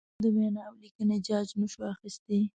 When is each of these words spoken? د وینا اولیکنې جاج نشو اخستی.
د 0.23 0.25
وینا 0.35 0.61
اولیکنې 0.69 1.17
جاج 1.27 1.47
نشو 1.59 1.81
اخستی. 1.93 2.39